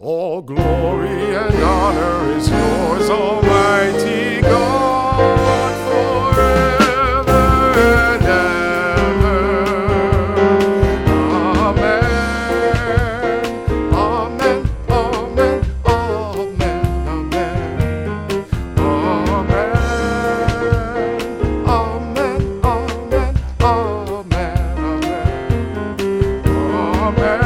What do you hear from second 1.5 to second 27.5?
honor is yours, Almighty God. Amen.